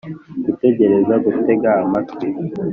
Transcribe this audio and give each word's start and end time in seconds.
gutegereza- 0.45 1.13
gutega 1.25 1.69
amatwi… 1.83 2.27